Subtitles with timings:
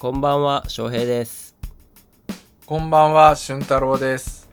[0.00, 1.56] こんばんは、翔平です。
[2.66, 4.48] こんばんは、俊太郎です。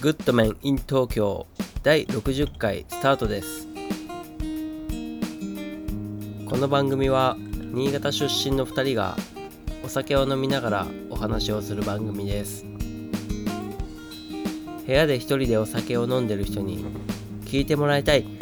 [0.00, 1.46] グッドメン in 東京
[1.82, 3.68] 第60回スタートです。
[6.46, 7.36] この番組は
[7.74, 9.18] 新潟出身の2人が
[9.84, 12.64] お酒を飲みながらお話をする番組です。
[14.86, 16.86] 部屋で一人でお酒を飲んでる人に
[17.44, 18.37] 聞いてもらいたい。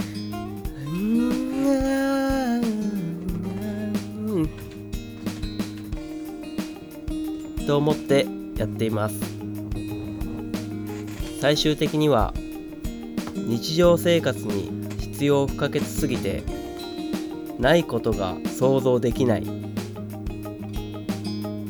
[7.66, 9.36] と思ってやっています。
[11.40, 12.32] 最終的には
[13.34, 16.42] 日常生活に必要不可欠すぎて
[17.58, 19.46] ないことが想像できない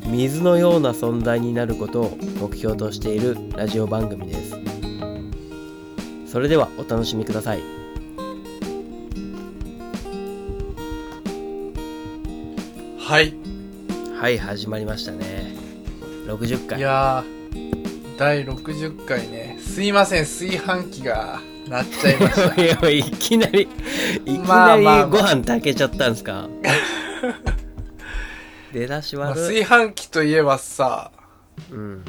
[0.06, 4.56] 水のような存在になることを目標としているラジオ番組です
[6.26, 7.60] それではお楽しみください
[12.98, 13.34] はい。
[14.18, 15.65] はい始まりましたね
[16.26, 19.58] 60回いやー、第60回ね。
[19.60, 22.62] すいません、炊飯器が鳴っちゃいました。
[22.62, 23.68] いやいきなり
[24.24, 26.48] いきまなりご飯炊けちゃったんですか？
[28.72, 31.10] 出だしまあ、炊飯器といえばさ、
[31.70, 32.04] うん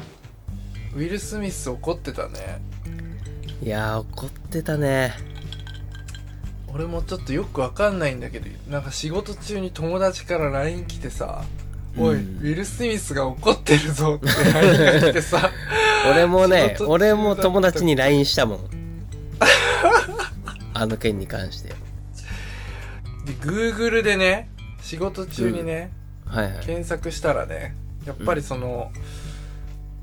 [0.94, 2.60] ウィル・スミス怒ってたね。
[3.62, 5.12] いやー怒ってたね
[6.72, 11.42] 俺もちょっとよくわかんないんだけど、なんか仕事中に友達から LINE 来てさ、
[11.98, 15.50] おい、うんウィル・スミスが怒ってるぞって LINE が来てさ、
[16.10, 18.60] 俺もね俺も友達に LINE したもん。
[20.74, 21.70] あの件に関して。
[21.70, 21.74] で、
[23.40, 24.48] Google でね、
[24.80, 25.90] 仕事中にね、
[26.24, 26.66] はいはい。
[26.66, 27.74] 検索したらね
[28.06, 28.92] やっぱりその、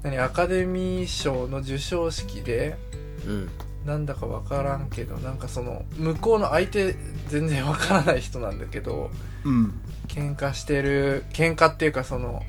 [0.03, 2.77] 何アカデミー賞の授賞式で
[3.25, 3.49] うん
[3.85, 6.95] なんだかわからんけどなんかその向こうの相手
[7.27, 9.11] 全然わからない人なんだけど
[9.43, 9.73] うん。
[10.07, 12.43] 喧嘩してる喧嘩っていうかその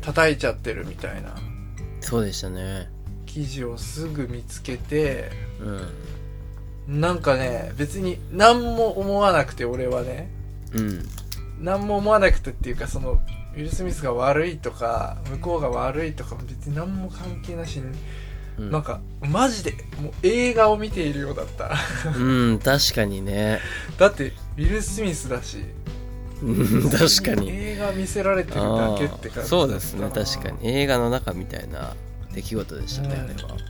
[0.00, 1.34] 叩いちゃってるみたいな
[2.00, 2.90] そうでしたね。
[3.24, 5.30] 記事をすぐ見つけて
[6.86, 7.00] うん。
[7.00, 10.30] なんかね別に何も思わなくて俺はね。
[10.72, 11.02] うん。
[11.60, 13.12] 何も思わなくてっていうかその
[13.54, 17.84] ウィル・スミスが悪いとか向こうが悪いとか別に何も関係なしに
[18.58, 18.70] うん。
[18.70, 21.72] なんかマジでもう映画を見ているようだった。
[22.16, 23.60] うん確かにね。
[23.98, 25.64] だってウィル・スミスだし。
[26.42, 26.50] う
[26.86, 27.50] ん確かに。
[27.50, 30.68] 映画見せられてるだあけって感じそうですね確かに。
[30.68, 31.94] 映画の中みたいな
[32.32, 33.22] 出来事でしたねうん。
[33.24, 33.64] あれ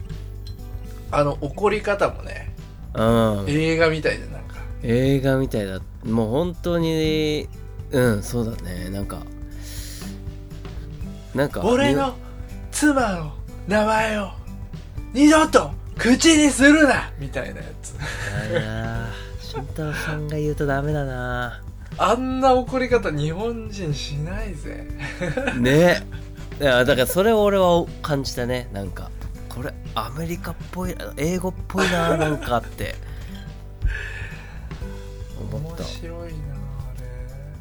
[1.12, 2.53] あの怒り方もね
[2.94, 3.49] はうん。
[3.49, 4.56] 映画みたいでなんか。
[4.83, 5.81] 映画みたいだ。
[6.05, 7.49] もう本当に
[7.91, 8.91] うんそうだね。
[8.91, 9.21] なんか
[11.34, 12.15] なんか俺の
[12.71, 13.33] 妻の
[13.69, 14.31] 名前を
[15.15, 17.13] 二度と口にするな！
[17.19, 17.95] みたいなやつ。
[18.51, 19.07] あや
[19.41, 21.63] 俊太郎さんが言うとダメだな。
[21.97, 24.89] あんな怒り方日本人しないぜ。
[25.57, 26.05] ね。
[26.61, 28.69] いやだからそれを俺は感じたね。
[28.73, 29.11] なんか
[29.49, 32.97] これアメリカっぽい英語っぽいななんかって。
[35.39, 35.85] 思面った。
[35.85, 36.31] 白いなあ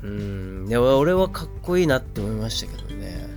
[0.03, 0.09] れ。
[0.09, 0.65] うん。
[0.67, 3.27] でも俺はかっこいいなって思いましたけどね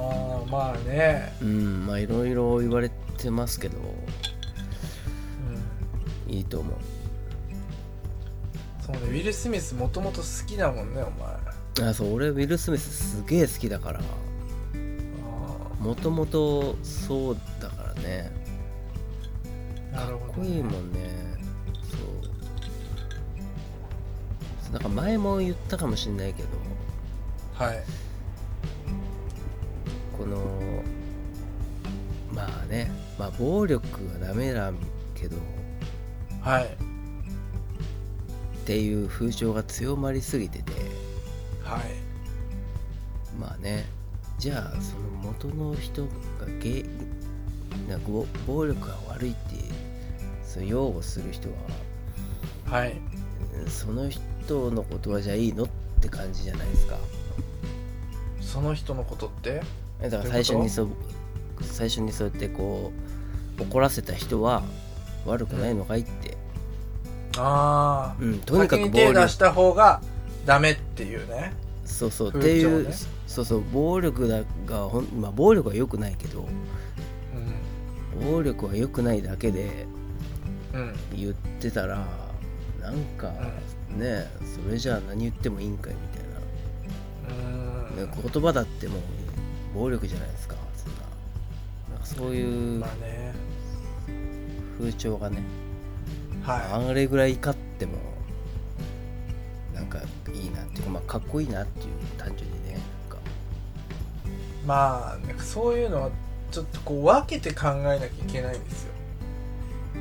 [0.00, 1.32] ああまあね。
[1.42, 3.76] うんまあいろいろ言われてますけど。
[6.28, 6.32] うん。
[6.32, 6.74] いいと思う。
[8.82, 11.90] そうねウィル・スミスもともと好きだもんねお前。
[11.90, 14.00] あそう俺ウィル・スミスすげえ好きだから。
[14.00, 14.02] あ
[15.82, 18.32] もともとそうだからね。
[19.92, 21.38] かっあなるほどこいいもんね。
[21.90, 21.96] そ
[24.70, 24.72] う。
[24.72, 26.48] なんか前も言ったかもしんないけど。
[27.54, 27.84] はい
[30.20, 30.36] この
[32.34, 34.70] まあねまあ暴力はダメだ
[35.14, 35.36] けど。
[36.42, 36.66] はい。
[36.66, 36.68] っ
[38.66, 40.72] ていう風潮が強まりすぎてて。
[41.64, 41.80] はい。
[43.40, 43.86] まあね
[44.38, 46.10] じゃあその元の人が
[46.62, 46.84] ゲ
[47.88, 49.40] なんか暴暴力が悪いって
[50.44, 51.48] そう擁護する人
[52.68, 52.92] ははい。
[53.54, 55.68] うんその人のことはじゃあいいのっ
[56.02, 56.98] て感じじゃないですか。
[58.42, 59.50] その人のことって？
[59.50, 59.62] え
[60.02, 60.88] だから最初にそう
[61.62, 62.92] 最初にそうやってこ
[63.58, 64.62] う怒らせた人は
[65.26, 66.36] 悪くないのかいって、
[67.36, 69.12] ああうん、とにかく暴力。
[69.12, 70.00] 手出した方が
[70.46, 71.52] ダメっていうね。
[71.84, 72.92] そうそうって風いう、
[73.26, 76.48] そうそう暴力だがほん、まあ、暴力は良くないけど
[78.14, 78.32] うん。
[78.32, 79.86] 暴力は良くないだけで
[80.72, 80.94] うん。
[81.14, 82.06] 言ってたら
[82.80, 83.32] なんか
[83.90, 84.30] ね
[84.64, 86.28] それじゃあ何言ってもいいんかいみたい
[87.28, 88.08] な、うん。
[88.08, 89.00] ね言葉だってもう
[89.74, 91.00] 暴力じゃないですかそんな
[91.90, 92.84] なんかそういう
[94.78, 95.42] 風潮がね、
[96.42, 97.92] はあれぐらい怒っても
[99.74, 99.98] なんか
[100.32, 101.86] いいなっていうか、まあ、かっこいいなっていう
[102.16, 102.78] 単純にね
[104.66, 106.10] まあなんかそういうのは
[106.50, 108.90] ちょっとこう分けて考えなきゃいけないんですよ。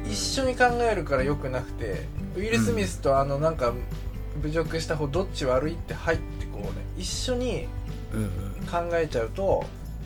[0.05, 2.05] 一緒に考えるからよくなくて
[2.35, 3.73] ウィル・スミスとあのなんか
[4.41, 6.69] 侮辱した方どっち悪いって入ってこうね。
[6.97, 7.67] 一緒に
[8.13, 9.65] うんうん考えちゃうと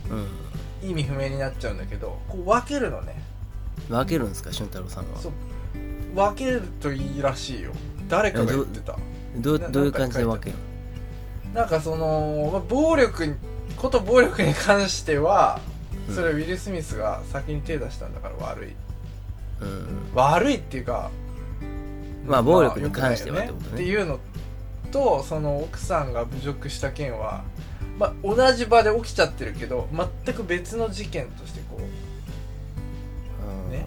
[0.09, 0.27] うん。
[0.89, 3.21] 意味不明になっちゃうんだけどこう分けるのね。
[3.89, 5.19] 分けるんですか俊太郎さんは？
[5.19, 5.31] そう。
[6.15, 7.71] 分けるといいらしいよ。
[8.09, 8.91] 誰かが言ってた。
[8.91, 8.99] な
[9.37, 10.55] どうどういう感じで分ける
[11.53, 13.35] なんかそのまあ暴力に
[13.77, 15.59] こと暴力に関しては
[16.09, 16.15] うん。
[16.15, 18.73] それはウィル・スミスが先に手出したんだから悪い。
[19.61, 20.11] うん。
[20.13, 21.09] 悪いっていうか
[22.27, 24.19] まあ暴力に関してはってことねっていうの
[24.91, 27.43] とその奥さんが侮辱した件は、
[27.97, 29.87] まあ、同じ場で起きちゃってるけど
[30.25, 33.85] 全く別の事件としてこうね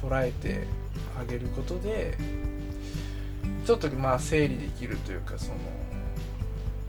[0.00, 0.66] 捉えて
[1.20, 2.16] あげることで
[3.66, 5.58] ちょっとまあ整理できるというかその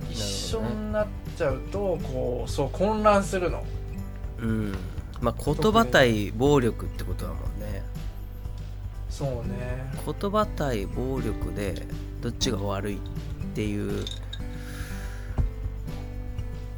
[0.09, 1.07] 一緒になっ
[1.37, 3.63] ちゃうとこうそう混乱するの。
[4.39, 4.75] うん。
[5.21, 7.83] まあ言葉対暴力ってことだもんね。
[9.09, 9.91] そうね。
[10.05, 11.87] 言葉対暴力で
[12.21, 12.99] どっちが悪いっ
[13.55, 14.05] ていう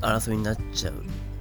[0.02, 0.96] 争いになっちゃうっ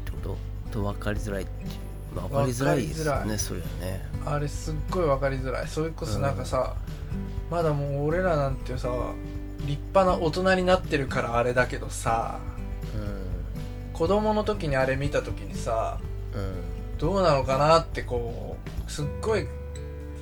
[0.04, 0.36] てこと？
[0.72, 1.70] と分かりづらいっていう。
[2.14, 4.08] まあ分かりづらいですよねそれはね。
[4.24, 5.68] あれすっごい分かりづらい。
[5.68, 6.74] それこそなんかさ、
[7.50, 8.88] まだもう俺らなんてさ
[9.66, 12.38] 立派な大人になってるからあれだけどさ
[13.92, 15.98] 子供の時にあれ見た時にさ
[16.34, 16.40] うん。
[16.40, 16.50] うん
[16.96, 18.56] どうなのかなってこ
[18.88, 19.44] うすっごい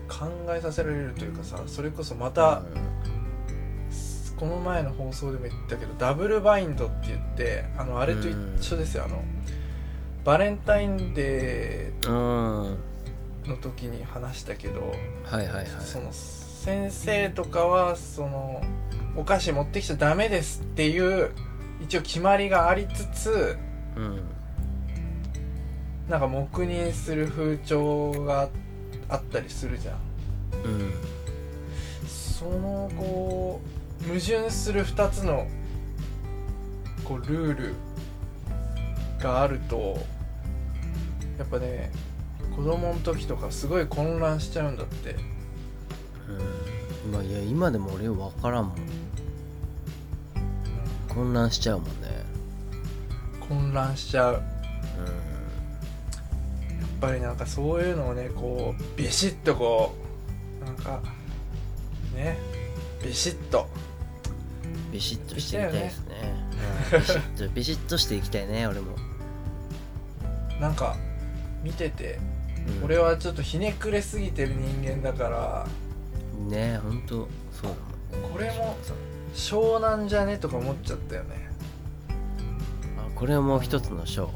[0.08, 2.62] 考えさせられるというかさそれこそまた、
[4.38, 9.22] この前の放送でも言ったけどダブルバインドって言ってあのあれと一緒ですよ、あの
[10.25, 12.76] バレンタインデーの
[13.60, 14.94] 時に話したけど
[15.25, 15.66] はいはいはい。
[15.81, 18.62] その先生とかはその
[19.16, 21.31] お菓子持ってきちゃダメですっていう
[21.82, 23.58] 一応決まりがありつつ
[23.96, 24.22] うん。
[26.08, 28.48] なんか黙認する風潮が
[29.08, 29.96] あったりするじゃん。
[30.64, 30.92] うん。
[32.06, 35.47] そのこう矛盾する2つの
[37.05, 37.75] こうルール
[39.21, 39.99] があると
[41.39, 41.91] やっぱね
[42.55, 45.17] 子供の時とかすごい混乱しちゃうんだって。
[47.05, 47.12] うん。
[47.12, 48.77] まあいや今でも俺分からんもん。
[51.09, 52.25] 混乱しちゃうもんね。
[53.49, 54.35] 混乱しちゃう。
[54.35, 54.45] やっう
[57.01, 59.95] ぱりなんかそういうのをねこうビシッとこ
[60.62, 61.03] うなんか
[62.15, 62.39] ね
[63.03, 63.62] ビシッと。
[63.62, 63.94] ん
[64.93, 66.15] ビシッとしていきたいですね。
[66.93, 68.97] うんビシッとビシッとしていきたいね俺も、
[70.61, 70.97] なんか
[71.62, 72.19] 見てて
[72.79, 72.85] うん。
[72.85, 75.67] 俺はちょっとひねくれすぎてる人間だから
[76.49, 77.73] ねほんとそう
[78.12, 78.32] だもんね。
[78.32, 78.76] これも
[79.35, 81.49] 湘南じゃねとか思っちゃったよね。
[82.99, 84.29] あこれも一つのショー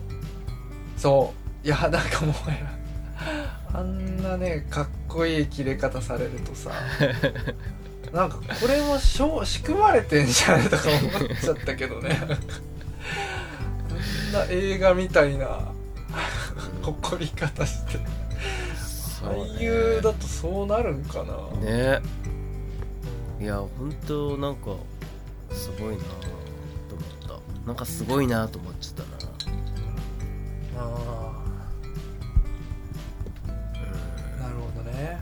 [0.97, 1.33] そ
[1.65, 1.67] う。
[1.67, 2.79] いやなんかもはや
[3.73, 6.71] あんなねかっこいい切れ方されるとさ
[8.13, 12.21] なんかこれもしょう仕組まれてんじゃねとか思っちゃったけどね。
[12.21, 12.25] あ
[14.31, 15.73] んな映画みたいな
[16.83, 17.99] 誇り方して。
[19.21, 21.37] 俳優だとそうなるんかな。
[21.61, 22.01] ね。
[23.41, 24.77] いやほんとなんか
[25.53, 26.09] すごいなと
[26.95, 27.67] 思った。
[27.67, 29.33] なんかすごいなと思っちゃったな。
[30.81, 30.89] あう
[33.49, 33.51] ん。
[33.51, 35.21] あなるほどね。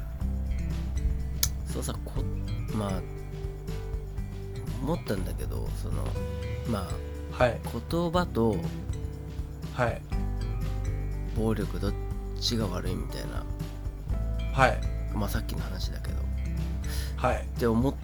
[1.72, 2.22] そうさこ
[2.76, 3.02] まあ
[4.82, 6.04] 思ったんだけどその
[6.70, 7.06] まあ
[7.38, 7.60] はい。
[7.90, 8.56] 言葉と
[9.74, 10.00] はい。
[11.36, 11.92] 暴力どっ
[12.40, 13.44] ちが悪いみたいな。
[14.54, 14.80] はい。
[15.14, 16.14] まあさっきの話だけど。
[17.16, 17.42] はい。
[17.42, 17.98] って思って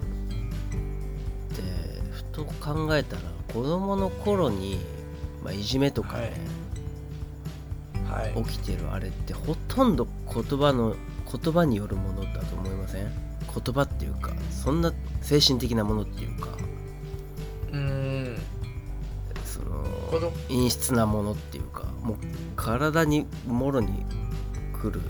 [2.11, 3.23] ふと考えたら
[3.55, 4.81] 子供の頃に、
[5.43, 6.35] まあ、いじめとかね、
[8.07, 8.45] はい。
[8.45, 10.95] 起きてるあれってほとんど言葉の
[11.43, 12.12] 言葉によるもの
[13.55, 16.49] 言葉っていうかそんな精神的なものっていうか
[17.73, 18.37] うーん。
[19.45, 19.61] そ
[20.21, 20.33] の。
[20.49, 22.17] 陰湿なものっていうかもう
[22.57, 24.05] 体にもろに
[24.81, 25.01] 来る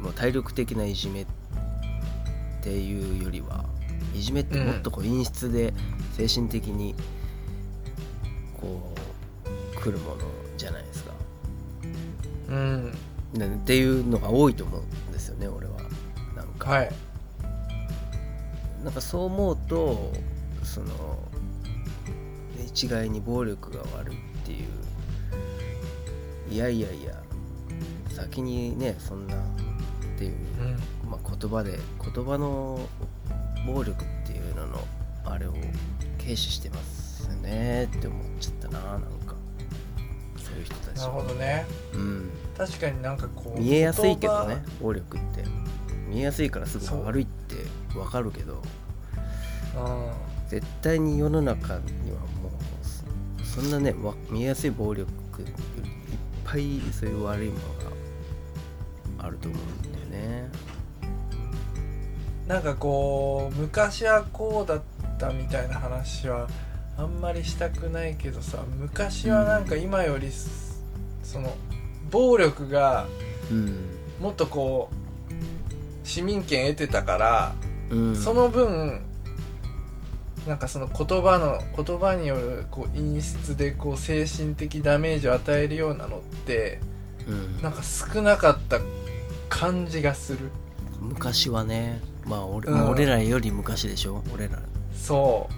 [0.00, 1.26] もう体力的ないじめっ
[2.62, 3.64] ていうよりは
[4.14, 5.72] いじめってもっとこう陰湿で
[6.16, 6.94] 精神的に
[8.60, 8.92] こ
[9.44, 10.22] う来るもの
[10.56, 11.12] じゃないですか。
[12.48, 12.92] うん。
[13.34, 15.74] ねっていうのが多いと思うんですよね俺は。
[16.34, 16.90] なんか、はい
[18.84, 20.12] なんかそう思うと
[20.62, 21.18] その
[22.64, 27.14] 一概に暴力が悪いっていういやいやいや
[28.08, 30.34] 先にねそんなっていう、
[31.04, 31.10] うん。
[31.10, 32.80] まあ、言葉で言葉の
[33.66, 34.78] 暴力っていうのの
[35.24, 35.54] あれを
[36.18, 39.36] 軽視してますよねって思っちゃったななんか。
[40.38, 41.66] そういう人たちなるほどね。
[41.92, 45.44] うん、確かになんかこう見えやすいけど言ね暴力って。
[46.08, 47.35] 見えやすいからすぐ悪いって
[47.98, 48.62] わかるけど
[49.74, 50.14] 葉
[50.48, 55.10] 絶対に世の中にはもうそそんなねわ見えやすい暴力
[55.42, 55.48] いっ
[56.44, 57.60] ぱいそういう悪いもの
[59.18, 60.50] があると思うんだよね。
[60.52, 60.76] うん
[62.46, 64.82] なんかこう昔はこうだっ
[65.18, 66.48] たみたいな話は
[66.96, 70.80] あんまりしたくないけどさ昔はなんか今よりす
[71.24, 71.52] その
[72.10, 73.06] 暴力が
[73.50, 73.76] うん、
[74.20, 77.54] もっとこう市民権得てたから
[77.90, 79.00] うん、その分
[80.46, 86.80] なんかその言葉の言葉によるこう陰湿でこう精神的ダメージを与えるようなのって
[87.26, 87.62] うん。
[87.62, 88.78] なんか少なかった
[89.48, 90.50] 感じがする。
[91.00, 92.88] 昔はねまあ俺,、うん。
[92.90, 94.22] 俺らより昔でしょ？
[94.32, 94.58] 俺ら。
[94.94, 95.48] そ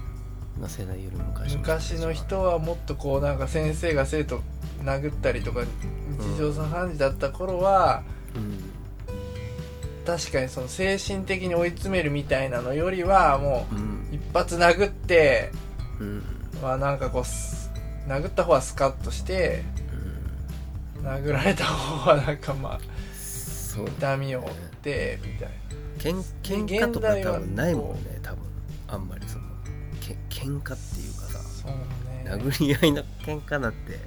[0.59, 0.61] う。
[0.61, 4.41] の世代より昔昔の人はもっとこうなんか先生が生徒
[4.83, 8.03] 殴ったりとか日常茶飯事だった頃は、
[8.35, 8.59] うん
[10.09, 14.09] 確かにその精神的に追い詰めるみたいなのよりはもうん。
[14.11, 15.53] う一発殴って
[16.01, 16.23] うん。
[16.63, 17.71] まあなんかこうす
[18.07, 19.63] 殴った方はスカッとして
[21.03, 22.81] 殴られた方はなんかまあ
[23.15, 23.87] そう。
[23.89, 25.49] 痛みを負ってみたい
[25.99, 28.39] けん喧で嘩とか多分ないもんね多分。
[28.89, 29.45] あんまりその
[30.01, 31.73] け喧嘩っていうかさなそう
[32.39, 32.45] ね。
[32.51, 33.99] 殴り合いの喧嘩だって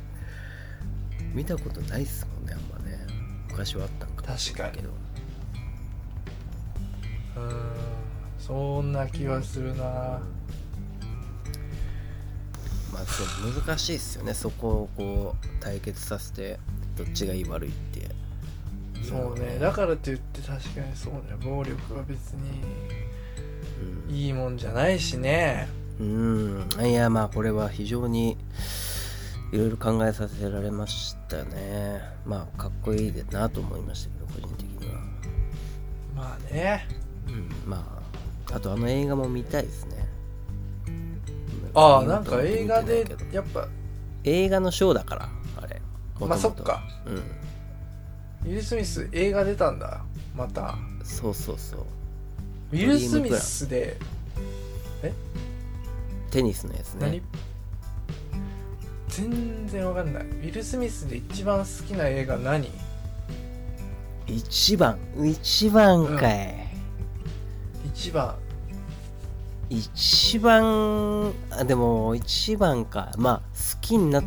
[1.34, 2.98] 見たことないっすもんねあんまね。
[3.50, 4.89] 昔はあったんかもしれないけど
[7.50, 7.62] うん。
[8.38, 9.83] そんな気はするな。
[12.91, 14.33] まあそう難しいっすよね。
[14.33, 16.60] そこをこう対決させて
[16.98, 18.10] どっちがいい悪いって。
[19.03, 19.57] そうね。
[19.60, 21.21] だからといって確かにそうね。
[21.43, 22.62] 暴力は別に
[24.07, 24.13] うん。
[24.13, 25.67] いいもんじゃないしね。
[26.00, 26.69] うん。
[26.81, 28.38] いやまあこれは非常に
[29.51, 32.01] いろいろ考えさせられましたね。
[32.25, 35.00] まあかっこいいでなと思いましたけど個人的には。
[36.15, 36.88] まあね。
[36.95, 37.00] うん
[37.65, 38.01] ま
[38.50, 40.08] ああとあの映画も見たいですね。
[41.74, 43.68] ああなんか映画でやっぱ
[44.24, 45.30] 映画のショーだから
[45.62, 45.82] あれ。
[46.20, 46.84] まあそっか。
[47.06, 47.15] うん。
[47.15, 50.01] ウィル・スミス映画出たんだ
[50.36, 50.75] また。
[51.03, 51.80] そうそうそう。
[52.72, 53.98] ウィル・スミスで
[56.32, 57.22] テニスのやつ何、ね
[59.10, 60.24] 全然わかんない。
[60.24, 62.72] ウィル・スミスで一番好きな映画何？
[64.25, 66.70] 一番一番かい、
[67.93, 68.36] 一番
[69.71, 73.13] 一番あでも一番か。
[73.17, 74.24] まあ好きになっ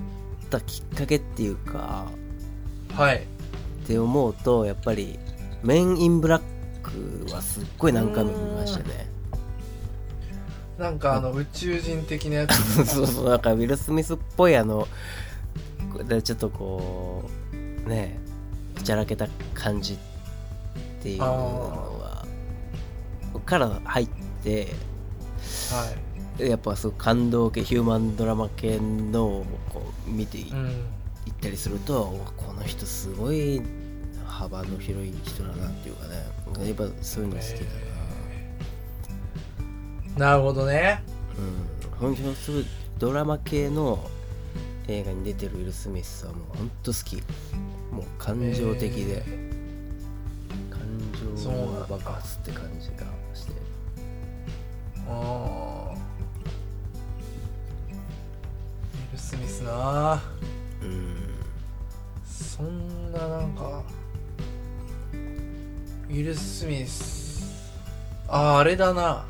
[0.48, 2.06] たきっかけっていうか。
[2.94, 3.16] はい。
[3.16, 5.18] って思うとやっぱり
[5.62, 6.42] 「メン・イン・ブラッ
[6.82, 9.06] ク」はすっごい何回も見ましたね。
[10.78, 12.54] なんかあの宇宙人的なやつ。
[12.86, 14.88] そうそうなんかウィル・スミスっぽいあの
[16.08, 17.28] でちょっとこ
[17.86, 18.18] うね
[18.74, 19.96] くちゃらけた感じっ
[21.02, 21.93] ていうのが
[23.44, 24.08] から入っ
[24.42, 24.68] て
[25.70, 25.94] は
[26.38, 26.48] い。
[26.48, 30.68] やっぱそう感動系ヒューマンドラマ系のをこう見てい,、うん。
[30.68, 30.72] っ
[31.40, 33.62] たりするとこの人すごい
[34.26, 36.66] 幅の広い人だなっていうかね。
[36.66, 37.54] やっぱそういうの好きだ
[40.18, 41.02] な、なるほどね。
[41.38, 41.40] う
[42.06, 42.14] ん。
[42.14, 42.66] 本当すごい
[42.98, 44.10] ドラマ系の
[44.88, 47.16] 映画に出てるウィル・スミスはもうほんと好き。
[47.92, 49.50] もう感情的で、え
[50.68, 50.80] 感
[51.36, 53.06] 情の爆発って感じが
[55.08, 55.94] あー
[57.94, 60.22] ウィル・スミスな
[60.82, 61.16] うん
[62.24, 63.82] そんななんか
[65.12, 67.72] ウィル・スミス
[68.28, 69.26] あああれだな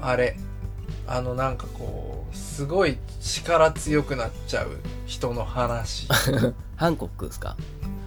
[0.00, 0.36] あれ
[1.06, 6.06] あのなんかこうすごい力強くなっちゃう人の話
[6.76, 7.56] ハンコックですか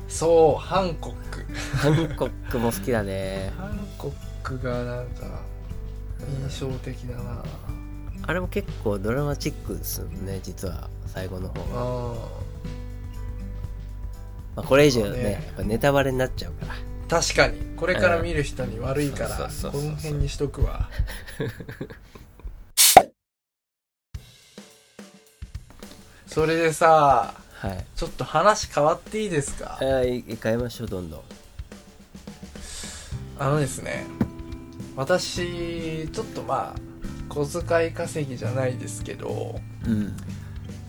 [0.08, 1.46] そうハンコック
[1.78, 5.42] ハンコックも好きだねハンコッククがなんか
[6.50, 7.44] 印象的だな。
[8.26, 12.16] あれも結構ドラマチックですよね実は最後の方あ
[14.56, 15.32] まあ、これ以上ねね。
[15.34, 16.76] やっぱネタバレになっちゃうから。
[17.22, 17.60] 確かに。
[17.76, 19.32] これから見る人に悪いかうん。
[19.32, 19.50] らう。
[19.72, 20.90] この辺にしとくわ。
[26.28, 27.86] それでさはい。
[27.96, 29.78] ちょっと話変わっていいですか？
[29.82, 31.22] はい変えましょうどんどん。
[33.40, 34.06] あのですね
[34.96, 36.80] 私ちょっとまあ
[37.30, 40.16] 小遣い稼ぎじゃないですけどうん。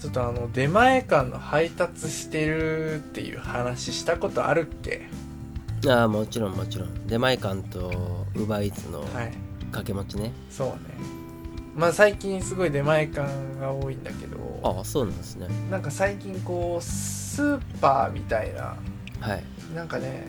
[0.00, 5.08] ちょっとあの出前館の配達してるっていう話したことあるっけ？
[5.88, 7.06] ああもちろんもちろん。
[7.06, 7.88] 出前館と
[8.34, 9.08] ウーバーイーツのはい。
[9.74, 10.32] 掛け持ちね。
[10.50, 10.74] そうね。
[11.74, 13.26] まあ最近すごい出前館
[13.58, 15.48] が多いんだけどああそうなんですね。
[15.70, 18.76] なんか最近こうスーパーみたいな
[19.20, 19.42] はい。
[19.74, 20.26] なんかね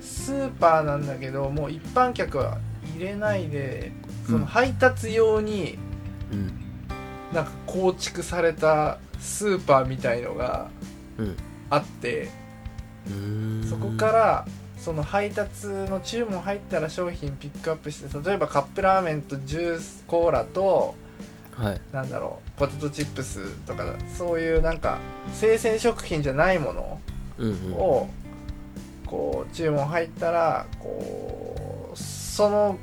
[0.00, 2.58] スーパーなんだけどもう一般客は
[2.94, 3.92] 入れないで
[4.26, 5.78] その配達用に
[6.32, 6.58] うん。
[7.32, 10.70] なんか構築されたスーパーみたいのが
[11.18, 11.36] うん。
[11.70, 12.28] あって
[13.68, 14.46] そこから
[14.78, 20.94] その配達の注文入ったら商品ピックアップして例えばカップラーメンとジュースコーラと
[21.56, 21.80] はい。
[21.92, 23.84] なんだろうポテトチップスとか
[24.16, 24.98] そういうなんか
[25.34, 27.00] 生鮮食品じゃないもの
[27.76, 28.08] を
[29.06, 31.41] こう注文入ったらこう
[32.42, 32.78] その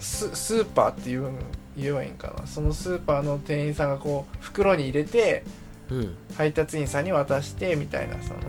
[0.00, 1.36] ススーパーって言うん
[1.76, 2.46] 言えばいいんかな。
[2.46, 5.44] そのスーパーの店員さんがこう袋に入れて
[5.90, 6.16] うん。
[6.36, 8.48] 配達員さんに渡してみたいなそえ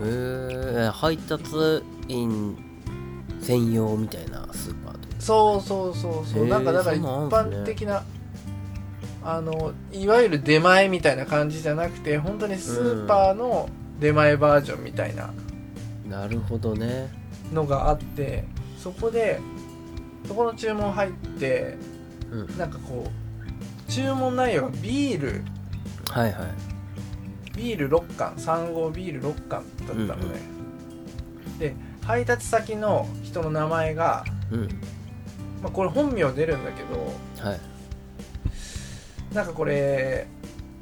[0.88, 1.46] ー、配達
[2.08, 2.56] 員
[3.40, 6.44] 専用みたいなスーパーとそうそうそうそう。
[6.44, 8.02] へーなんかだから一般的な
[9.22, 13.68] あのいわゆる出前みたいな感じじゃなくて本当にスーパーの
[14.00, 15.32] 出前バージョンみたいな。
[16.08, 17.10] なるほどね。
[17.52, 18.44] のがあって
[18.78, 19.40] そこで
[20.26, 21.76] そこの注文入って
[22.30, 22.58] うん。
[22.58, 25.42] なんかこう注文内容がビール。
[26.10, 27.56] はいはい。
[27.56, 30.40] ビール6缶3号ビール6缶だったのね、
[31.58, 34.68] で配達先の人の名前が、うん。
[35.62, 37.60] まあ、これ本名出るんだけどはい。
[39.34, 40.26] なんかこれ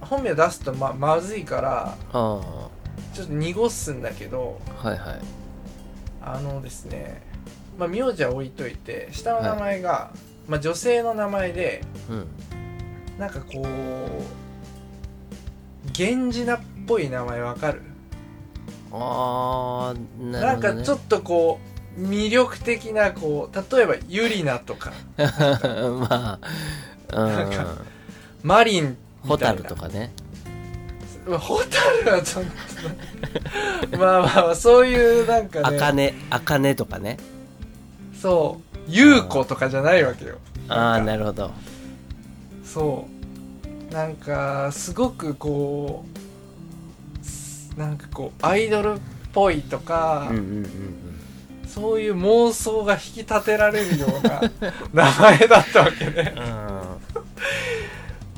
[0.01, 2.41] 本名出すとままずいからあ
[3.15, 5.21] ちょっと濁すんだけどあはいはい。
[6.23, 7.23] あのですね
[7.79, 10.11] まあ名字は置いといて下の名前が、
[10.49, 12.27] まあ、女性の名前でうん。
[13.19, 13.65] なんかこう
[15.99, 17.83] 源氏名っぽい名前わかる？
[18.93, 21.59] ああなね、んかちょっとこ
[21.99, 24.93] う魅力的なこう例えばユリナとか。
[25.17, 26.39] ま
[27.11, 27.29] あうん。
[27.29, 27.67] なんか
[28.43, 30.13] マリンホタルとかね。
[31.27, 32.45] ホタルはちょっ
[33.91, 35.77] と まあまあまあそういうなんかね。
[35.77, 37.17] あかねあかねとかね
[38.25, 38.81] そう。
[38.89, 40.39] 優子とかじゃないわけよ。
[40.71, 41.51] ああなるほど。
[42.65, 43.07] そ
[43.91, 43.93] う。
[43.93, 46.07] なんかすごくこ
[47.23, 48.99] うすなんかこうアイドルっ
[49.35, 50.67] ぽいとか、うんうんうん
[51.67, 54.41] そういう妄想が引き立てられるような
[54.95, 56.33] 名前だったわけね。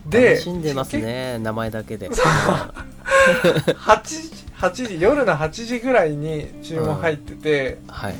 [0.04, 0.10] うん。
[0.10, 2.08] で楽しんでますね名前だけで。
[2.08, 8.14] 8時8時夜の8時ぐらいに注文入ってて、はい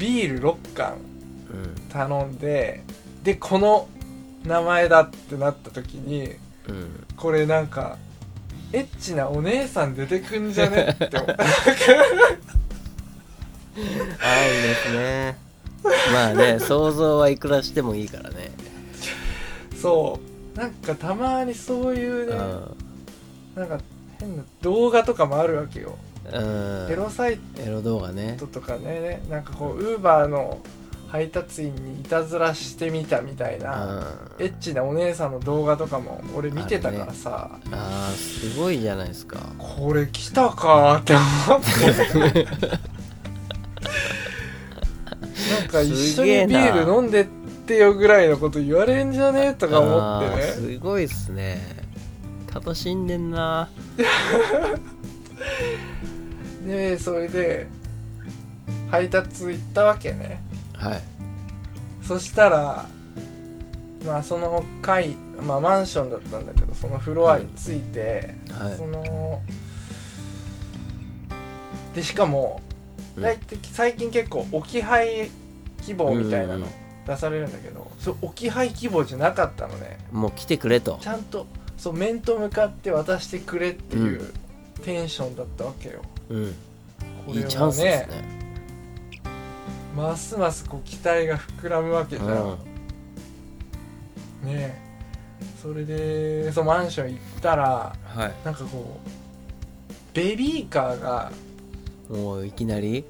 [0.00, 2.82] ビール6缶うん頼んで
[3.22, 3.88] でこの
[4.44, 6.32] 名前だってなった時に
[6.68, 7.98] うんこれなんか
[8.72, 10.96] エッチなお姉さん出てくんじゃね？
[11.04, 11.32] って思った。
[11.32, 11.36] あ
[13.76, 15.36] いいですね。
[16.12, 18.52] まあね想像はいくらしてもいいからね。
[19.76, 20.20] そ
[20.54, 20.58] う。
[20.58, 22.76] なんかたまにそういうねうん。
[23.56, 23.80] なんか
[24.20, 25.98] 変な動画とかもあるわけよ。
[26.04, 28.36] うんエロサイエロ動画ね。
[28.38, 30.60] トとかねなんかこうウーバーの
[31.08, 34.06] 配達員にいたずらしてみたみたいな
[34.38, 39.38] エッチなお姉さんの動画とかも俺見てたからさ、ああすごいじゃないですか。
[39.58, 41.22] これ来たかーって思
[42.28, 42.46] って。
[45.58, 47.26] なんか一緒にビール飲んでっ
[47.66, 50.42] てよぐらいのこと言われんじゃねえとか思ってね。
[50.42, 51.60] すごいっすね。
[52.54, 53.68] 楽しんでんな
[56.70, 57.66] でそれで
[58.90, 60.40] 配達行ったわけね。
[60.74, 61.02] はい。
[62.02, 62.86] そしたら
[64.04, 65.10] まあその階、
[65.42, 68.76] まあ、マンションだったんだけどそのフロアに着いて、はい。
[68.76, 69.40] その
[71.94, 72.62] でしかも
[73.16, 73.24] うん。
[73.72, 75.30] 最近結構置き配
[75.82, 76.62] 希望みたいなのうん。
[76.62, 76.68] うん
[77.06, 79.98] 出されるんだけど、それ置き配希望じゃなかったのね。
[80.12, 80.98] もう来てくれと。
[81.00, 84.32] ちゃんとそう面と向かって渡してくれっていう
[84.84, 86.54] テンションだったわけよ、うん。
[87.26, 88.16] これいいチャンはスですね。
[88.16, 88.40] ね
[89.94, 92.48] ますますこう期待が膨らむわけじゃん、うん。
[92.48, 92.58] ね
[94.46, 94.74] え。
[95.60, 98.32] それでそのマンション行ったらはい。
[98.44, 99.10] なんかこう
[100.14, 101.32] ベビーカーが
[102.08, 103.04] もういきなり？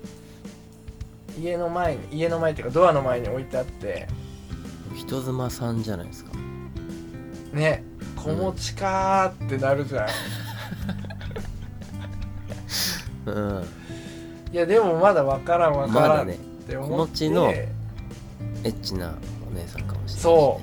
[1.39, 4.09] 家の前に家の前っていうかドアの前に置いてあって。
[4.97, 6.33] 人妻さんじゃないですか。
[7.53, 7.85] ね
[8.17, 10.09] 子持ちかーってなるじゃん、
[13.33, 13.65] うん。
[14.53, 17.69] いやでもまだ分からん分からんっまだねて思って、ちのエ
[18.65, 19.15] ッチな
[19.51, 20.61] お姉さんかもしれないそ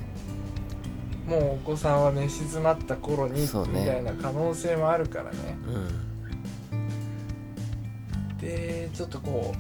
[1.28, 3.82] もうお子さんは寝静まった頃に、そうね。
[3.82, 5.58] みたいな可能性もあるからね。
[6.72, 8.38] うん。
[8.38, 9.54] でちょっとこ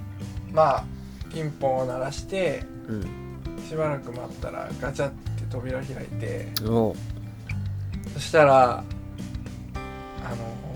[0.50, 0.86] うまあ
[1.30, 3.28] ピンポンを鳴らしてうん。
[3.68, 6.96] しばらく待ったらガチャって扉開いておう
[8.14, 10.67] そしたらあの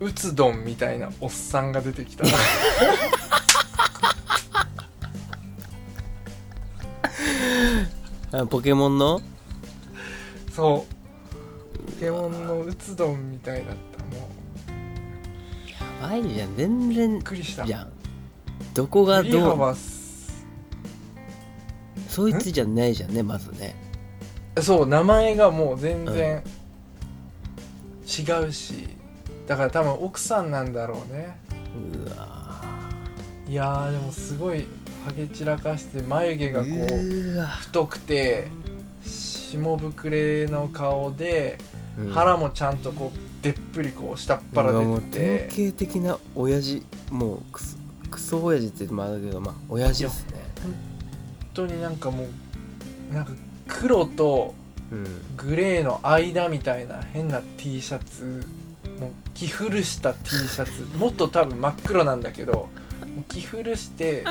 [0.00, 2.24] うつどんみたいなおっさんが出てきた。
[8.30, 9.20] あポケモンの？
[10.52, 11.90] そう。
[11.92, 14.04] ポケモンのうつどんみたいだった。
[14.16, 14.28] も
[16.00, 16.02] う。
[16.02, 16.56] やばいじゃん。
[16.56, 17.64] 全然びっくりした。
[17.66, 17.92] じゃん。
[18.74, 20.46] どこが振りどう幅す
[22.08, 23.74] そいつじゃないじゃんねまずね。
[24.60, 26.42] そう名前がもう全然
[28.06, 28.88] 違うし
[29.48, 31.36] だから多分奥さんなんだろうね。
[32.06, 32.60] うわ
[33.48, 34.66] いやーでもすごい
[35.06, 38.48] ハゲ散らかして眉毛がこう太くて
[39.02, 41.58] 下膨れの顔で
[41.98, 42.10] うん。
[42.10, 45.48] 腹もちゃんとこうでっぷりこう下っ腹出て。
[45.48, 47.76] て典型的な親父もうクソ
[48.10, 50.34] クソ親父って言ってもあれだけどまあ親父ですね。
[50.62, 50.74] 本
[51.54, 52.26] 当になんかも
[53.10, 53.32] うなんか
[53.66, 54.54] 黒と
[54.92, 55.06] うん。
[55.38, 58.46] グレーの間みたいな変な T シャツ
[59.00, 60.96] もう着古した T シャツ。
[60.96, 62.68] もっと多分真っ黒なんだけど
[63.28, 64.24] 着古して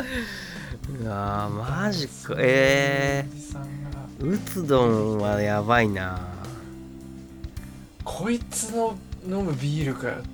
[1.01, 2.35] うわマジか。
[2.37, 3.25] え
[4.19, 6.19] えー、うつどんはやばいな。
[8.03, 10.27] こいつの飲むビールかよって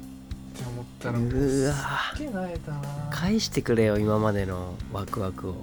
[0.63, 1.73] 思ったらもううわ
[2.15, 2.81] すっげえなえたな。
[3.11, 5.53] 返してくれよ今までのワクワクを。
[5.53, 5.59] ほ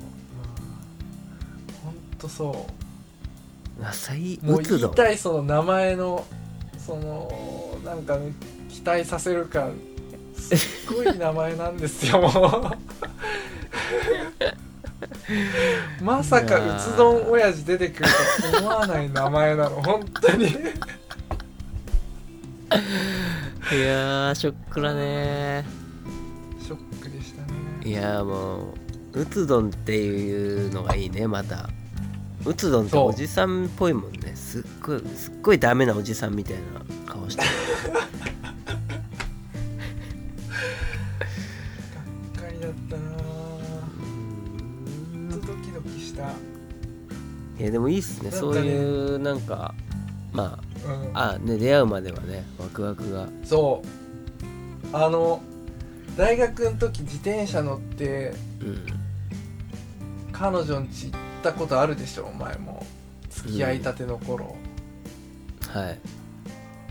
[1.91, 2.55] んとそう。
[4.47, 6.27] もううつどん言いたいその名前の
[6.79, 8.33] そのなんかね
[8.81, 9.75] 期待させる感
[10.35, 10.59] すっ
[10.95, 12.23] ごい名前なんですよ。
[12.23, 12.29] も
[16.01, 18.09] うまさかうつどん親父出てくる
[18.53, 19.83] と思わない名前なの。
[19.83, 20.47] 本当に。
[20.47, 20.51] い
[23.75, 25.67] やーショックだね。
[26.65, 27.49] ショックでしたね。
[27.85, 28.73] いやーも
[29.13, 31.69] ううつどんっていうのがいいねまた。
[32.47, 34.35] うつどんっておじさんっぽいもんね。
[34.35, 37.43] すっごいすっごいダメなおじさんみたいな顔して
[47.61, 48.31] いやでもいいっすね。
[48.31, 48.77] そうい
[49.15, 49.75] うなんか
[50.33, 53.29] まうん、ああね出会うまではねワクワクが。
[53.45, 53.83] そ
[54.93, 54.97] う。
[54.97, 55.43] あの
[56.17, 58.87] 大学の時自転車乗ってうん。
[60.33, 62.25] 彼女ん家行ったことあるでしょ？
[62.25, 62.87] お前も。
[63.29, 64.57] 付き合いたての頃、
[65.69, 65.99] はい。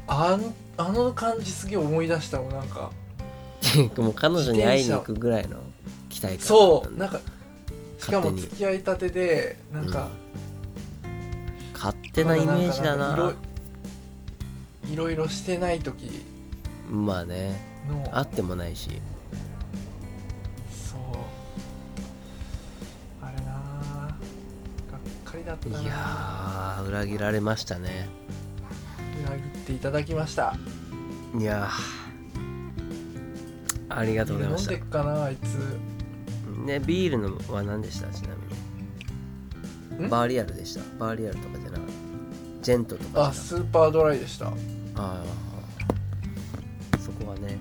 [0.08, 2.92] あのあの感じすげえ思い出したもんなんか。
[3.98, 5.58] もう彼女に会いに行くぐらいの
[6.10, 6.98] 期待感そう。
[6.98, 7.20] なんか
[7.98, 10.10] しかも付き合いたてでなんか、
[11.82, 13.34] 勝手なイメージだな。
[14.92, 16.26] いろいろしてない時
[16.92, 17.58] まあね。
[17.90, 18.10] の。
[18.12, 18.90] あってもないし。
[20.74, 21.00] そう。
[23.22, 23.54] あれな。
[23.54, 24.08] あ
[24.92, 25.82] がっかりだったな。
[25.82, 28.10] いやー裏切られましたね。
[29.24, 30.58] 裏切っていただきました。
[31.38, 33.96] いやー。
[33.96, 34.74] ありがとうございました。
[34.74, 35.58] 飲んでっかなあいつ。
[36.66, 38.08] ねビールのは何でした？
[38.10, 38.30] ちな
[39.90, 40.08] みに。
[40.08, 40.10] ん？
[40.10, 40.82] バーリアルでした。
[41.00, 41.59] バーリアルとか
[42.70, 43.30] ジェントとか。
[43.30, 44.48] あじスーパードライでした。
[44.48, 44.52] あ
[44.96, 45.24] あ
[47.00, 47.58] そこはね。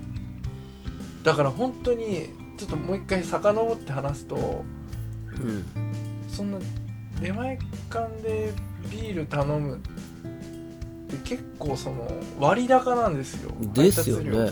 [1.22, 5.64] だから本当にちょっともう一回遡って話すとうん。
[6.28, 6.58] そんな
[7.22, 7.58] 出前
[7.90, 8.52] 館で
[8.90, 12.06] ビール頼むって結構その
[12.38, 13.50] 割高なんですよ。
[13.72, 14.50] ですよね。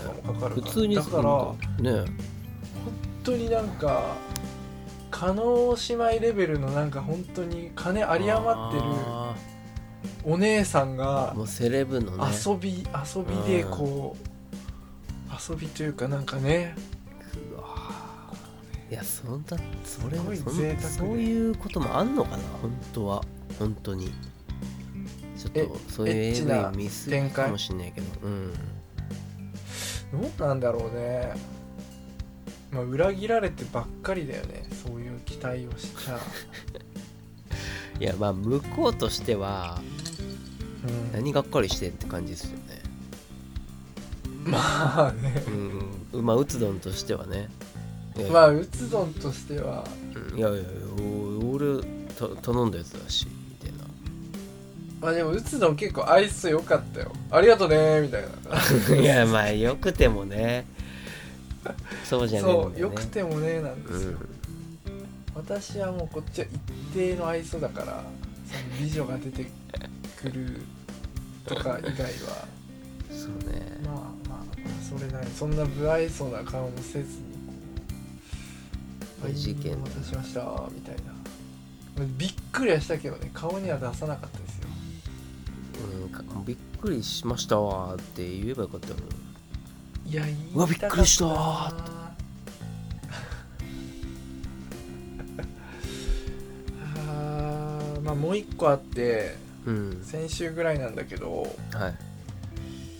[0.55, 2.03] 普通にだから本ね。
[3.23, 4.15] 当になんか
[5.11, 9.26] 加納姉妹レベルのなんか本当に金有り余ってるあ
[10.29, 12.23] お姉さんーがもうセレブのね。
[12.45, 16.75] 遊び遊びでこう遊びというかなんかね。
[17.53, 17.65] うわ
[18.91, 22.37] いやそんなそれすごいそそういうこともあんのかな？
[22.61, 23.23] 本当は。
[23.57, 24.11] 本当に。
[25.37, 28.07] ちょっえとそういう AV 見すぎ展開かもしんないけど。
[28.23, 28.53] うん。
[30.11, 31.35] どうなんだろうね。
[32.71, 34.67] まあ裏切られてばっかりだよね。
[34.83, 36.19] そういう期待をしちゃ
[37.99, 39.81] いやまあ向こうとしては
[40.87, 42.81] ん、何がっかりしてんって感じですよね。
[44.45, 45.43] まあね。
[46.13, 47.49] うんまあうつどんとしてはね。
[48.17, 49.83] いや,、まあうつどんとしては。
[50.31, 50.37] うん。
[50.37, 50.69] いやいやいや
[51.01, 51.83] お俺
[52.17, 53.85] た頼んだやつだしみたいな。
[55.01, 57.11] まあでもうつどん結構愛想良かったよ。
[57.31, 58.27] ありがとうねみたいな。
[58.95, 60.65] いやまあよくてもね。
[62.03, 64.37] そうじゃねえんだよ、ね、そうよくてもねなんですよ、うん
[65.37, 69.45] 私はもうこっちは一定の愛想だからその美女が出て
[70.19, 70.61] くる
[71.47, 72.47] とか以外は。
[73.09, 73.79] そうね。
[73.83, 73.95] まあ
[74.29, 74.43] まあ
[74.87, 77.25] それなりそんな不愛想な顔もせずに
[79.21, 81.01] こう事件お待たせしましたみたいな。
[82.17, 84.67] びっくりはしたけどね顔には出さなかったですよ。
[86.03, 89.01] うんかびっくりしましたわーって言えばよかったのに。
[90.11, 92.15] いや言いうわびっくりしたーったな
[97.09, 99.35] あーまあもう一個あって
[99.67, 100.01] うん。
[100.03, 101.95] 先週ぐらいなんだけどはい。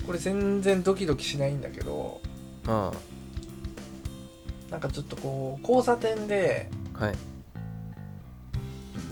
[0.05, 2.21] これ全然ドキドキしないんだけど
[2.65, 2.91] あ
[4.71, 7.15] なんかちょっとこう交差点であはい。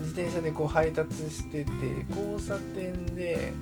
[0.00, 1.70] 自転車でこう配達してて
[2.10, 3.52] 交差点で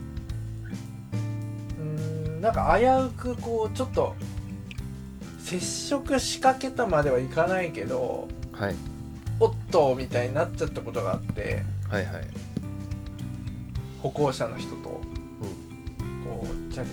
[1.79, 4.15] うーんなんか危うくこうちょっと
[5.39, 8.75] 接触しかけたまではいかないけどはい。
[9.41, 12.25] おっとみたいになっちゃったことがあってはいはい
[14.05, 15.01] 歩行者の人とこ
[16.45, 16.91] うチャリ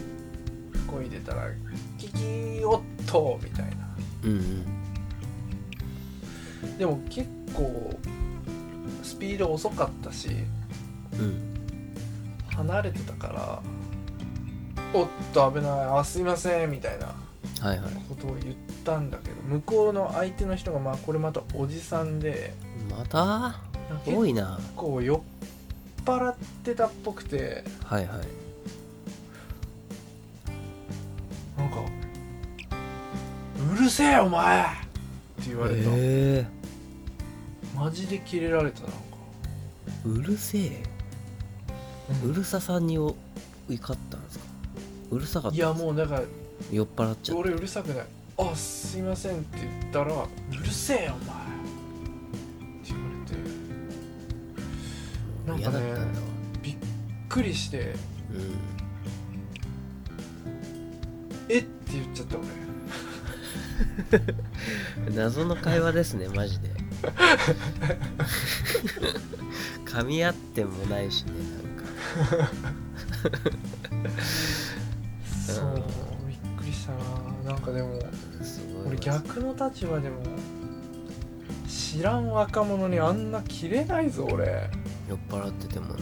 [0.87, 1.49] こいでたら
[1.97, 3.75] キキおっとみたいな。
[4.23, 4.65] うん
[6.63, 6.77] うん。
[6.77, 7.99] でも結構
[9.03, 10.29] スピード遅かったし
[11.13, 11.53] うん。
[12.55, 13.61] 離れてたから
[14.93, 17.07] おっと危ないあすいませんみたいな
[17.59, 17.93] はいはい。
[18.07, 22.53] ことを言ったんだけど向こうの相手の人がまあこれまたおじさんで
[22.89, 23.59] また？
[24.05, 24.57] 多結いな。
[24.77, 25.19] 構酔っ
[26.05, 28.17] 払ってたっぽくてはいはい。
[31.57, 31.77] なんか
[33.73, 34.65] 「うるせえお前!」っ
[35.43, 36.45] て言われた、え。
[37.75, 40.83] マジでキレられたなんか、ー、うるせえ？
[42.25, 43.15] うるささにお
[43.69, 44.45] 怒ったんですか？
[45.11, 46.23] うるさかったいやもうだから
[46.71, 48.05] 酔っ払っちゃって俺うるさくない
[48.37, 51.40] 「あすいません」って言ったら「うるせえよお前!」
[55.61, 56.25] 嫌だったんだわ。
[56.63, 56.75] びっ
[57.29, 57.93] くりして
[58.33, 58.55] うん
[61.49, 62.47] 「えっ?」て言っちゃった俺。
[65.15, 66.69] 謎の会話ですねマジで。
[69.85, 72.51] 噛み合ってもないしねなんか。
[75.47, 75.75] そう
[76.27, 77.53] びっくりしたな。
[77.53, 77.99] なんかでも
[78.41, 80.23] すごい俺逆の立場でも
[81.67, 84.69] 知らん若者にあんな切れないぞ俺
[85.11, 86.01] 酔っ払っててもね。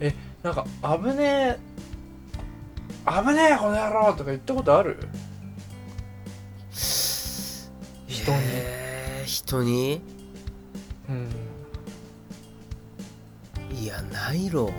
[0.00, 1.58] えなんか危ねえ
[3.06, 4.98] 危ねえこの野郎とか言ったことある？
[8.08, 8.38] 人に。
[8.42, 10.00] えー人に？
[11.08, 11.28] うん。
[13.76, 14.72] いやないろ。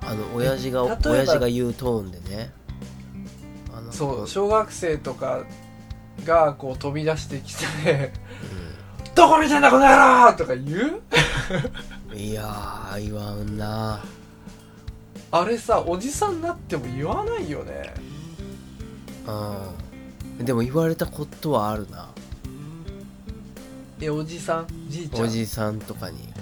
[0.00, 2.54] あの親父が親父が言うトーンでね。
[3.90, 5.44] そう小学生とか
[6.24, 8.12] がこう飛び出してきてう
[9.14, 9.96] 「どこ見てんだこの野
[10.26, 11.00] 郎!」とか言
[12.12, 12.14] う？
[12.14, 14.02] んいやー言わんな。
[15.30, 17.94] あれさおじさんになっても言わないよね。
[19.26, 20.44] うん。
[20.44, 22.08] でも言われたことはあるな。
[24.00, 24.66] えおじさん？
[24.88, 25.24] じいちゃん？
[25.24, 26.32] おじさんとかに。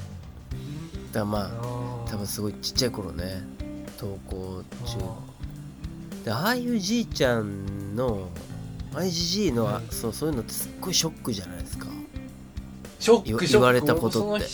[1.12, 3.42] だまああ多分すごいちっちゃい頃ね。
[3.98, 4.98] 登校中。
[5.00, 5.16] あ
[6.24, 8.28] でああいうじいちゃんの
[8.94, 9.88] ああいうじじいのは、うん。
[9.88, 11.86] そうそういうのってすっごいショックじゃないですか
[13.02, 13.46] ショッ言ク。
[13.46, 14.44] 言われたことって。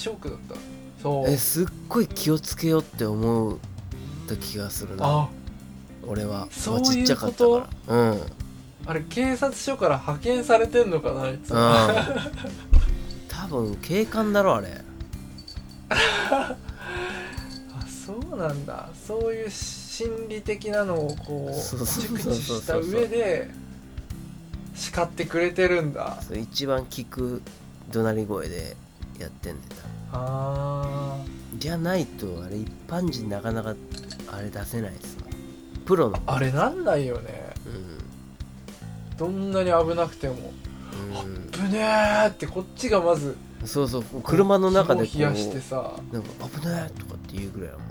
[1.28, 3.58] えすっごい気をつけようって思っ
[4.26, 5.04] た気がするな。
[5.06, 5.28] あ。
[6.06, 6.48] 俺は。
[6.50, 7.94] そうちっちゃかったから。
[7.94, 8.10] うん。
[8.12, 8.20] うん
[8.86, 11.52] あれ警察署から派遣されてんのかなあいつ。
[13.28, 14.80] 多分警官だろあれ。
[15.90, 16.56] あ
[17.86, 18.88] そうなんだ。
[19.06, 23.50] そういう心理的なのをこう熟知した上で
[24.74, 26.22] 叱ってくれてるんだ。
[26.32, 27.42] 一番聞く
[27.90, 28.76] 怒鳴り声で
[29.18, 29.68] やってんで
[30.12, 31.16] あ
[31.56, 33.74] じゃないとあれ一般人なかなか
[34.30, 35.18] あれ出せないです
[35.84, 36.16] プロの。
[36.16, 37.54] ーあれなんないよね。
[39.16, 40.34] うどんなに危なくても。
[40.34, 40.40] ん、う
[41.28, 44.04] ん「ぶねー」ってこっちがまずそうそう。
[44.22, 45.18] 車の中でこう。
[45.18, 45.94] 冷やしてさ。
[46.12, 46.28] なんか
[46.60, 47.86] 危ないとかって言うぐらいだもん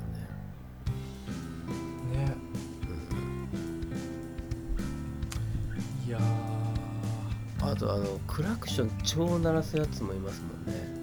[7.72, 10.98] あとあのクラクション超鳴らすやつもいますもんね。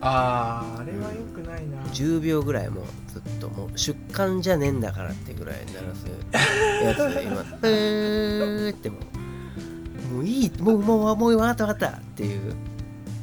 [0.00, 1.78] あーあれはよくないな。
[1.92, 6.06] 10秒ぐらいもうずっともう出棺じゃねえんだからってぐらい鳴らす
[6.84, 8.98] やつで今「えー」っても
[10.10, 12.54] うもういいもうもうもう分かった分かったっていう。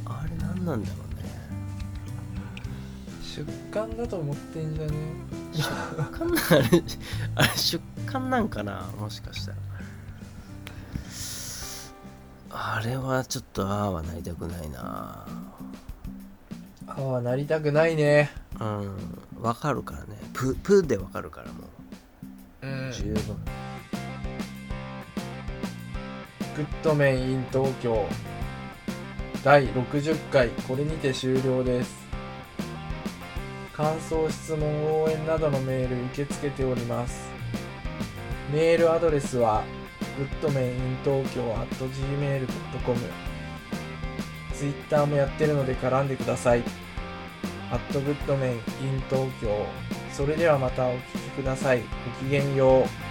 [0.06, 1.30] あれ何なんだろうね。
[3.22, 4.94] 出棺だと思ってんじゃね
[5.54, 5.64] 出
[6.12, 6.84] 棺なあれ
[7.36, 8.84] あれ出棺なんかな？
[9.00, 9.58] もしかしたら
[12.66, 15.26] あれはちょっとああはなりたくないな。
[16.88, 18.32] ああなりたくないね。
[18.58, 18.96] うん。
[19.42, 20.18] 分かるからね。
[20.32, 21.68] ププで分かるからも
[22.62, 22.66] う。
[22.66, 22.90] ん。
[22.90, 23.14] う十分。
[26.56, 28.08] グッドメン in 東京。
[29.44, 30.48] 第60回。
[30.66, 31.94] これにて終了です。
[33.74, 37.30] 感想質問応援などのメール受け付けております。
[38.54, 39.66] メールアドレスは
[40.18, 43.00] フットメイン東京 at gmail.com
[44.54, 46.64] ツイッターもやってるので絡んでください。
[47.72, 48.60] アットグッドメイン
[49.10, 49.66] 東京。
[50.12, 51.82] それではまたお聞きください。
[51.82, 51.86] ご
[52.28, 53.03] きげんよう。